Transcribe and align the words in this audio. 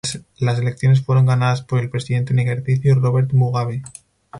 Las 0.39 0.57
elecciones 0.57 1.03
fueron 1.03 1.27
ganadas 1.27 1.61
por 1.61 1.79
el 1.79 1.91
presidente 1.91 2.33
en 2.33 2.39
ejercicio, 2.39 2.95
Robert 2.95 3.33
Mugabe. 3.33 3.83